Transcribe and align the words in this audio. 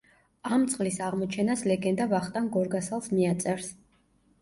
ამ 0.55 0.63
წყლის 0.71 0.97
აღმოჩენას 1.09 1.63
ლეგენდა 1.73 2.09
ვახტანგ 2.17 2.53
გორგასალს 2.59 3.15
მიაწერს. 3.17 3.73